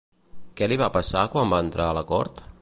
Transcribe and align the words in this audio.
Què 0.61 0.69
li 0.71 0.77
va 0.83 0.87
passar 0.95 1.23
quan 1.35 1.53
va 1.53 1.61
entrar 1.67 1.87
a 1.91 1.97
la 1.99 2.05
cort? 2.15 2.43